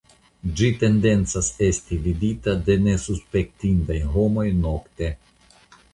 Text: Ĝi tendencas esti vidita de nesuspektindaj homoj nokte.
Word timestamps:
Ĝi 0.59 0.67
tendencas 0.83 1.49
esti 1.67 1.99
vidita 2.07 2.57
de 2.69 2.79
nesuspektindaj 2.87 3.99
homoj 4.15 4.51
nokte. 4.67 5.13